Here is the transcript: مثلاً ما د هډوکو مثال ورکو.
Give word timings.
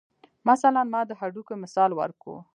مثلاً 0.49 0.81
ما 0.93 1.01
د 1.09 1.11
هډوکو 1.19 1.53
مثال 1.63 1.91
ورکو. 1.99 2.35